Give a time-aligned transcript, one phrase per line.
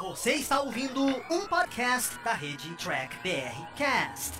[0.00, 4.32] Você está ouvindo um podcast da rede Track BR Cast,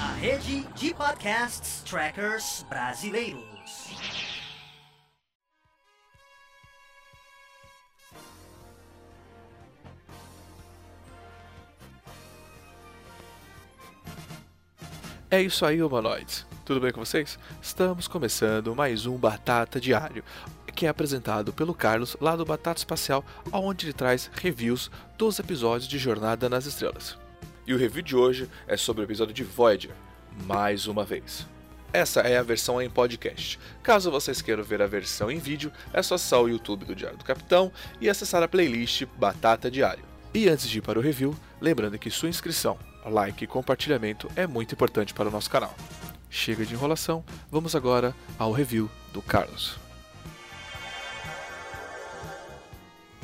[0.00, 3.42] a rede de podcasts trackers brasileiros.
[15.30, 16.46] É isso aí, humanoides.
[16.64, 17.36] Tudo bem com vocês?
[17.60, 20.22] Estamos começando mais um Batata Diário,
[20.80, 23.22] que é apresentado pelo Carlos lá do Batata Espacial,
[23.52, 27.18] onde ele traz reviews dos episódios de Jornada nas Estrelas.
[27.66, 29.90] E o review de hoje é sobre o episódio de Voyager,
[30.46, 31.46] mais uma vez.
[31.92, 33.60] Essa é a versão em podcast.
[33.82, 37.18] Caso vocês queiram ver a versão em vídeo, é só acessar o YouTube do Diário
[37.18, 37.70] do Capitão
[38.00, 40.04] e acessar a playlist Batata Diário.
[40.32, 44.46] E antes de ir para o review, lembrando que sua inscrição, like e compartilhamento é
[44.46, 45.76] muito importante para o nosso canal.
[46.30, 49.89] Chega de enrolação, vamos agora ao review do Carlos.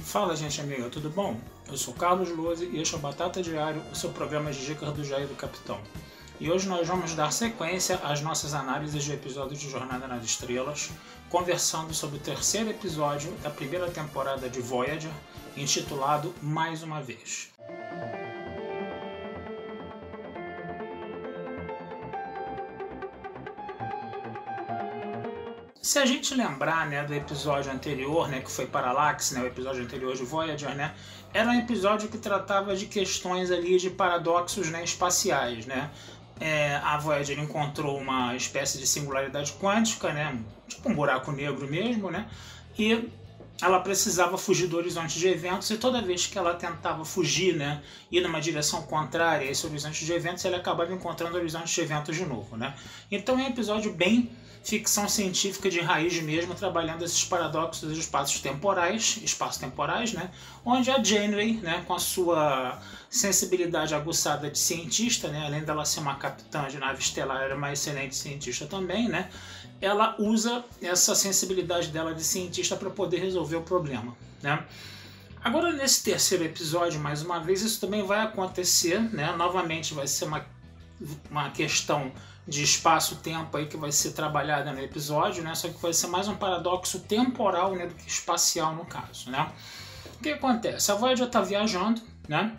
[0.06, 1.37] Fala, gente amiga, tudo bom?
[1.66, 4.93] Eu sou Carlos Lose e este é o Batata Diário, o seu programa de dicas
[4.95, 5.80] do Jair do Capitão.
[6.38, 10.90] E hoje nós vamos dar sequência às nossas análises de episódios de Jornada nas Estrelas,
[11.29, 15.10] conversando sobre o terceiro episódio da primeira temporada de Voyager,
[15.57, 17.55] intitulado Mais uma Vez.
[25.87, 29.84] Se a gente lembrar né, do episódio anterior, né, que foi Parallax, né, o episódio
[29.84, 30.93] anterior de Voyager, né,
[31.32, 35.65] era um episódio que tratava de questões ali de paradoxos né, espaciais.
[35.65, 35.88] Né?
[36.40, 42.10] É, a Voyager encontrou uma espécie de singularidade quântica, né, tipo um buraco negro mesmo,
[42.10, 42.28] né,
[42.76, 43.09] e
[43.62, 47.80] ela precisava fugir do horizonte de eventos e toda vez que ela tentava fugir, né,
[48.10, 51.80] ir numa direção contrária a esse horizonte de eventos, ela acabava encontrando o horizonte de
[51.80, 52.74] eventos de novo, né?
[53.09, 58.40] Então é um episódio bem ficção científica de raiz mesmo, trabalhando esses paradoxos dos espaços
[58.40, 60.30] temporais, espaços temporais, né?
[60.65, 66.00] Onde a Janeway, né, com a sua sensibilidade aguçada de cientista, né, além dela ser
[66.00, 69.31] uma capitã de nave estelar, era uma excelente cientista também, né?
[69.81, 74.65] Ela usa essa sensibilidade dela de cientista para poder resolver o problema, né?
[75.47, 79.31] Agora nesse terceiro episódio, mais uma vez, isso também vai acontecer, né?
[79.37, 80.44] Novamente vai ser uma,
[81.31, 82.11] uma questão
[82.47, 85.55] de espaço-tempo aí que vai ser trabalhada no episódio, né?
[85.55, 89.51] Só que vai ser mais um paradoxo temporal, né, do que espacial no caso, né?
[90.19, 90.93] O que acontece?
[90.93, 92.56] A Voyager está viajando, né?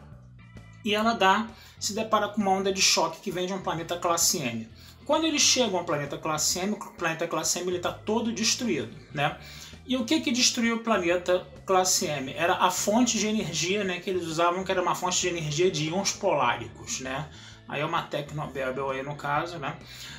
[0.84, 1.48] E ela dá,
[1.80, 4.70] se depara com uma onda de choque que vem de um planeta classe M.
[5.06, 9.38] Quando eles chegam ao planeta classe M, o planeta classe M está todo destruído, né?
[9.86, 12.34] E o que que destruiu o planeta classe M?
[12.34, 15.72] Era a fonte de energia, né, que eles usavam, que era uma fonte de energia
[15.72, 17.30] de íons poláricos, né?
[17.68, 19.76] Aí é uma Tecnobabel aí no caso, né?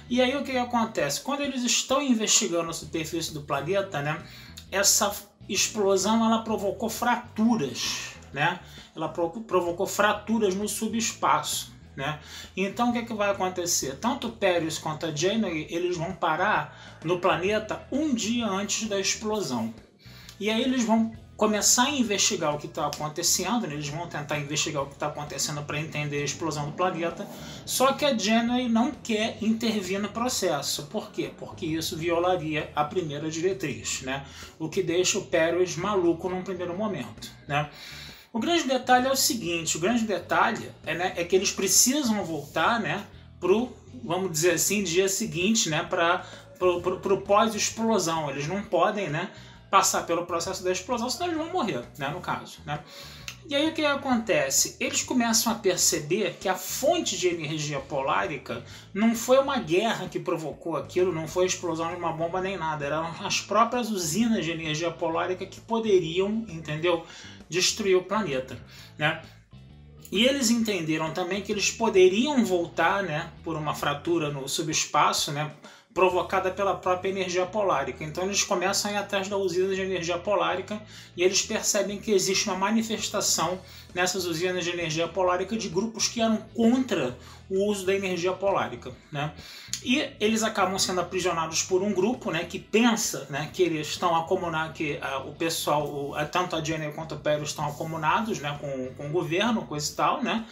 [0.08, 1.20] E aí o que, que acontece?
[1.22, 4.22] Quando eles estão investigando a superfície do planeta, né?
[4.70, 5.14] Essa
[5.48, 8.60] explosão ela provocou fraturas, né?
[8.94, 12.20] Ela provocou fraturas no subespaço, né?
[12.56, 13.96] Então o que, que vai acontecer?
[13.96, 19.72] Tanto Pérez quanto a Janeway eles vão parar no planeta um dia antes da explosão.
[20.38, 23.74] E aí eles vão começar a investigar o que está acontecendo, né?
[23.74, 27.24] eles vão tentar investigar o que está acontecendo para entender a explosão do planeta,
[27.64, 30.88] só que a Janeway não quer intervir no processo.
[30.88, 31.30] Por quê?
[31.38, 34.26] Porque isso violaria a primeira diretriz, né?
[34.58, 37.30] o que deixa o Pérez maluco num primeiro momento.
[37.46, 37.70] Né?
[38.32, 42.24] O grande detalhe é o seguinte, o grande detalhe é, né, é que eles precisam
[42.24, 43.06] voltar né,
[43.38, 43.72] para o,
[44.02, 46.24] vamos dizer assim, dia seguinte, né, para
[46.60, 48.28] o pós-explosão.
[48.28, 49.30] Eles não podem né,
[49.70, 52.58] passar pelo processo da explosão, senão eles vão morrer, né, no caso.
[52.64, 52.80] Né?
[53.48, 54.76] E aí o que acontece?
[54.78, 58.62] Eles começam a perceber que a fonte de energia polárica
[58.92, 62.58] não foi uma guerra que provocou aquilo, não foi a explosão de uma bomba nem
[62.58, 67.06] nada, eram as próprias usinas de energia polárica que poderiam, entendeu,
[67.48, 68.58] destruir o planeta,
[68.98, 69.22] né?
[70.12, 75.50] E eles entenderam também que eles poderiam voltar, né, por uma fratura no subespaço, né,
[75.98, 78.04] provocada pela própria energia polárica.
[78.04, 80.80] Então eles começam a ir atrás da usina de energia polárica
[81.16, 83.60] e eles percebem que existe uma manifestação
[83.92, 87.18] nessas usinas de energia polárica de grupos que eram contra
[87.50, 89.32] o uso da energia polárica, né?
[89.82, 94.14] E eles acabam sendo aprisionados por um grupo, né, que pensa, né, que eles estão
[94.14, 98.56] acomunados, que uh, o pessoal, uh, tanto a Jenny quanto o Pérez estão acomunados, né,
[98.60, 100.44] com, com o governo, coisa e tal, né?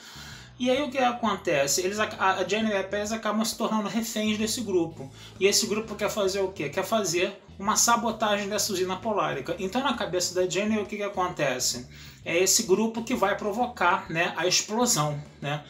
[0.58, 1.82] E aí o que acontece?
[1.82, 5.11] Eles, a Jenny e a Pérez acabam se tornando reféns desse grupo.
[5.38, 6.70] E esse grupo quer fazer o quê?
[6.70, 9.55] Quer fazer uma sabotagem dessa usina polárica.
[9.58, 11.87] Então na cabeça da Jenny o que, que acontece?
[12.25, 15.62] É esse grupo que vai provocar né, a explosão, né,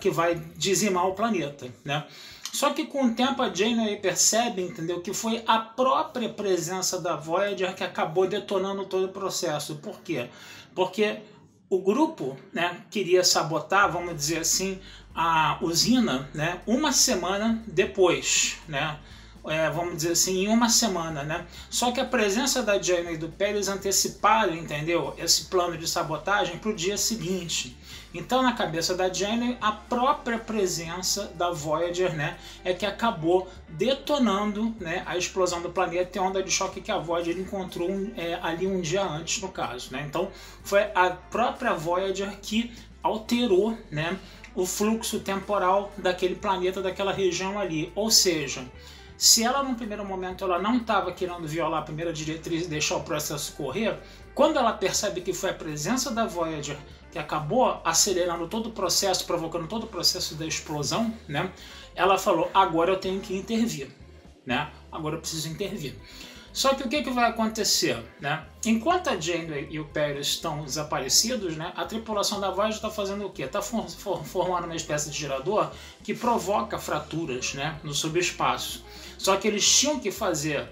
[0.00, 1.68] que vai dizimar o planeta.
[1.84, 2.04] Né?
[2.52, 7.16] Só que com o tempo a Janeway percebe, entendeu, que foi a própria presença da
[7.16, 9.76] Voyager que acabou detonando todo o processo.
[9.76, 10.28] Por quê?
[10.74, 11.18] Porque
[11.68, 14.78] o grupo né, queria sabotar, vamos dizer assim,
[15.14, 18.98] a usina né, uma semana depois, né?
[19.46, 21.46] É, vamos dizer assim, em uma semana, né?
[21.68, 25.14] Só que a presença da Jane e do Pérez anteciparam, entendeu?
[25.18, 27.76] Esse plano de sabotagem para o dia seguinte.
[28.14, 34.72] Então, na cabeça da Jane, a própria presença da Voyager, né, é que acabou detonando,
[34.78, 38.38] né, a explosão do planeta e a onda de choque que a Voyager encontrou é,
[38.40, 40.04] ali um dia antes, no caso, né?
[40.08, 40.30] Então,
[40.62, 42.72] foi a própria Voyager que
[43.02, 44.16] alterou, né,
[44.54, 47.90] o fluxo temporal daquele planeta, daquela região ali.
[47.96, 48.64] Ou seja,
[49.18, 52.96] se ela no primeiro momento ela não estava querendo violar a primeira diretriz e deixar
[52.96, 53.98] o processo correr,
[54.34, 56.76] quando ela percebe que foi a presença da Voyager
[57.14, 61.52] que acabou acelerando todo o processo, provocando todo o processo da explosão, né?
[61.94, 63.88] Ela falou: agora eu tenho que intervir,
[64.44, 64.68] né?
[64.90, 65.94] Agora eu preciso intervir.
[66.52, 68.04] Só que o que, que vai acontecer?
[68.20, 68.44] Né?
[68.66, 73.26] Enquanto a Janeway e o Perry estão desaparecidos, né, a tripulação da Voyager está fazendo
[73.26, 73.42] o quê?
[73.42, 75.72] Está for, for, formando uma espécie de gerador
[76.04, 78.84] que provoca fraturas né, no subespaço.
[79.18, 80.68] Só que eles tinham que fazer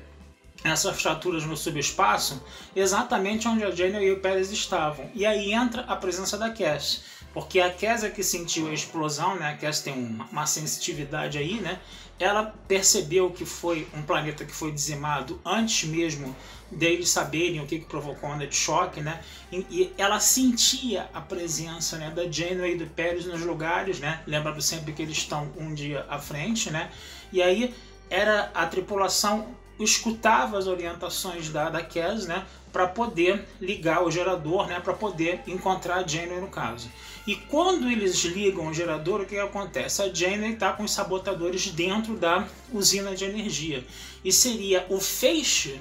[0.65, 2.43] essas fraturas no subespaço
[2.75, 5.11] exatamente onde a Janeway e o Pérez estavam.
[5.15, 7.03] E aí entra a presença da Cass.
[7.33, 9.51] Porque a Cass é que sentiu a explosão, né?
[9.51, 11.81] A Cass tem uma, uma sensitividade aí, né?
[12.23, 16.35] ela percebeu que foi um planeta que foi dizimado antes mesmo
[16.71, 19.21] deles saberem o que, que provocou a onda de choque, né?
[19.51, 24.23] E, e, ela sentia a presença né, da Janeway e do Pérez nos lugares, né?
[24.27, 26.91] Lembrando sempre que eles estão um dia à frente, né?
[27.31, 27.75] E aí
[28.09, 29.55] era a tripulação
[29.85, 32.45] escutava as orientações da, da Cass, né?
[32.73, 34.81] Para poder ligar o gerador, né?
[34.81, 36.91] Para poder encontrar a Janeway no caso.
[37.27, 40.03] E quando eles ligam o gerador, o que acontece?
[40.03, 43.85] A Janeway está com os sabotadores dentro da usina de energia.
[44.25, 45.81] E seria o feixe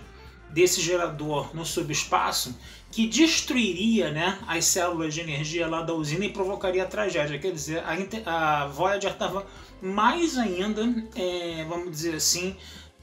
[0.49, 2.55] desse gerador no subespaço
[2.91, 7.39] que destruiria né, as células de energia lá da usina e provocaria tragédia.
[7.39, 9.47] Quer dizer, a, a Voyager estava
[9.81, 10.83] mais ainda,
[11.15, 12.55] é, vamos dizer assim,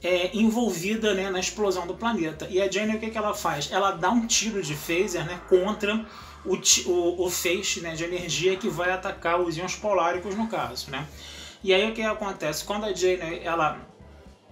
[0.03, 2.47] é, envolvida né, na explosão do planeta.
[2.49, 3.71] E a Janeway o que, que ela faz?
[3.71, 6.05] Ela dá um tiro de phaser né, contra
[6.45, 10.89] o, o, o feixe né, de energia que vai atacar os íons poláricos no caso.
[10.89, 11.05] Né?
[11.63, 12.63] E aí o que acontece?
[12.63, 13.79] Quando a Jane ela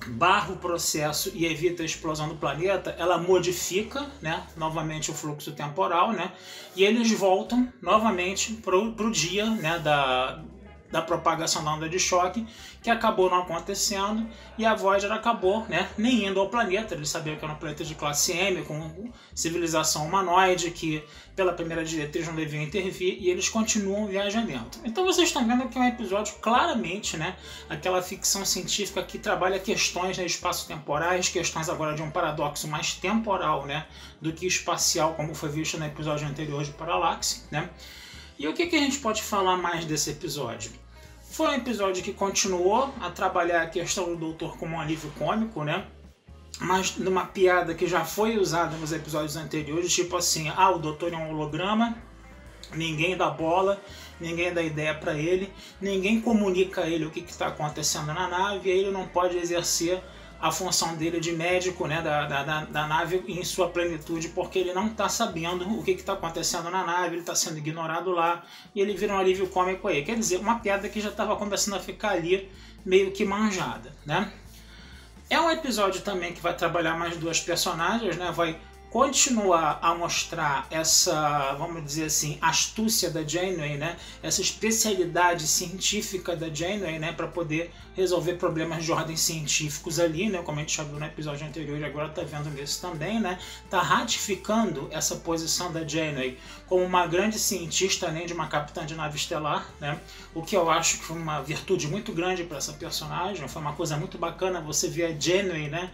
[0.06, 5.52] barra o processo e evita a explosão do planeta, ela modifica né, novamente o fluxo
[5.54, 6.32] temporal, né,
[6.76, 10.44] e eles voltam novamente para o dia né, da,
[10.92, 12.46] da propagação da onda de choque,
[12.82, 14.26] que acabou não acontecendo,
[14.58, 16.96] e a Voyager acabou né, nem indo ao planeta.
[16.96, 21.04] Eles sabiam que era um planeta de classe M, com civilização humanoide, que
[21.36, 24.80] pela primeira diretriz não deviam intervir, e eles continuam o viajamento.
[24.84, 27.36] Então vocês estão vendo que é um episódio claramente, né,
[27.70, 33.66] aquela ficção científica que trabalha questões né, espaço-temporais, questões agora de um paradoxo mais temporal
[33.66, 33.86] né,
[34.22, 37.70] do que espacial, como foi visto no episódio anterior de Parallaxe, né?
[38.40, 40.72] E o que, que a gente pode falar mais desse episódio?
[41.32, 45.64] Foi um episódio que continuou a trabalhar a questão do doutor como um alívio cômico,
[45.64, 45.88] né?
[46.60, 51.14] Mas numa piada que já foi usada nos episódios anteriores, tipo assim, ah, o doutor
[51.14, 51.98] é um holograma,
[52.74, 53.82] ninguém dá bola,
[54.20, 55.52] ninguém dá ideia para ele,
[55.82, 60.02] ninguém comunica a ele o que está acontecendo na nave, e ele não pode exercer
[60.40, 64.74] a função dele de médico né, da, da, da nave em sua plenitude, porque ele
[64.74, 68.44] não está sabendo o que está acontecendo na nave, ele está sendo ignorado lá,
[68.76, 70.04] e ele vira um alívio cômico aí.
[70.04, 72.52] Quer dizer, uma piada que já estava começando a ficar ali
[72.86, 73.96] meio que manjada.
[74.06, 74.32] Né?
[75.30, 78.32] É um episódio também que vai trabalhar mais duas personagens, né?
[78.32, 83.98] vai continuar a mostrar essa, vamos dizer assim, astúcia da Janeway, né?
[84.24, 87.12] Essa especialidade científica da Janeway, né?
[87.12, 90.42] Para poder resolver problemas de ordem científicos ali, né?
[90.42, 93.38] Como a gente já viu no episódio anterior e agora está vendo nesse também, né?
[93.70, 98.96] Tá ratificando essa posição da Janeway como uma grande cientista, além de uma capitã de
[98.96, 100.00] nave estelar, né?
[100.34, 103.74] O que eu acho que foi uma virtude muito grande para essa personagem, foi uma
[103.74, 105.92] coisa muito bacana você ver a Janeway, né?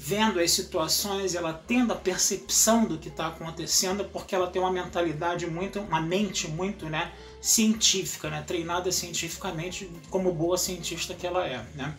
[0.00, 4.70] Vendo as situações, ela tendo a percepção do que está acontecendo, porque ela tem uma
[4.70, 11.44] mentalidade muito, uma mente muito, né, científica, né, treinada cientificamente como boa cientista que ela
[11.44, 11.96] é, né.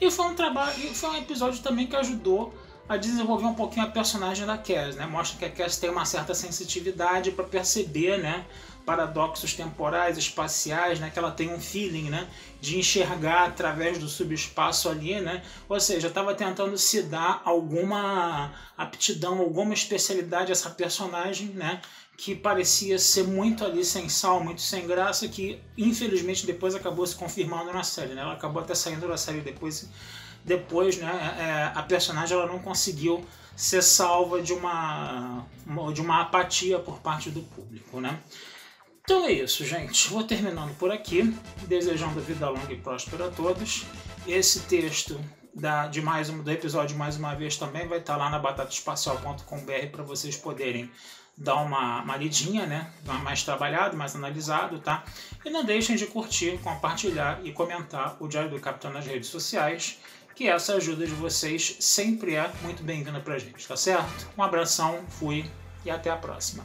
[0.00, 2.54] E foi um trabalho, foi um episódio também que ajudou
[2.88, 5.06] a desenvolver um pouquinho a personagem da Cass, né?
[5.06, 8.46] Mostra que a Cass tem uma certa sensitividade para perceber, né,
[8.84, 12.28] paradoxos temporais, espaciais, né, que ela tem um feeling, né,
[12.60, 15.42] de enxergar através do subespaço ali, né?
[15.68, 21.80] Ou seja, estava tentando se dar alguma aptidão, alguma especialidade a essa personagem, né,
[22.16, 27.16] que parecia ser muito ali sem sal, muito sem graça, que infelizmente depois acabou se
[27.16, 28.22] confirmando na série, né?
[28.22, 29.88] Ela acabou até saindo da série depois
[30.44, 33.24] depois, né, é, a personagem ela não conseguiu
[33.56, 35.46] ser salva de uma,
[35.94, 38.20] de uma apatia por parte do público, né?
[39.04, 40.08] Então é isso, gente.
[40.08, 41.22] Vou terminando por aqui,
[41.68, 43.84] desejando vida longa e próspera a todos.
[44.26, 45.20] Esse texto
[45.54, 49.86] da, de mais um, do episódio, mais uma vez, também vai estar lá na batataespacial.com.br
[49.92, 50.90] para vocês poderem
[51.36, 52.90] dar uma, uma lidinha, né?
[53.22, 55.04] Mais trabalhado, mais analisado, tá?
[55.44, 59.98] E não deixem de curtir, compartilhar e comentar o Diário do Capitão nas redes sociais,
[60.34, 64.30] que essa ajuda de vocês sempre é muito bem-vinda pra gente, tá certo?
[64.38, 65.44] Um abração, fui
[65.84, 66.64] e até a próxima.